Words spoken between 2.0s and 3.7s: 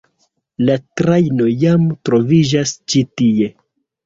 troviĝas ĉi tie.